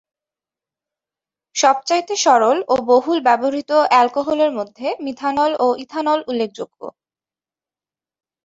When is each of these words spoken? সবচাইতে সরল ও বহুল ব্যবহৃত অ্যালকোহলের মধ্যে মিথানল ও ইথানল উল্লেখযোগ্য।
সবচাইতে 1.55 2.13
সরল 2.17 2.57
ও 2.67 2.75
বহুল 2.89 3.17
ব্যবহৃত 3.27 3.71
অ্যালকোহলের 3.91 4.51
মধ্যে 4.51 4.87
মিথানল 5.05 5.51
ও 5.59 5.67
ইথানল 5.83 6.19
উল্লেখযোগ্য। 6.27 6.79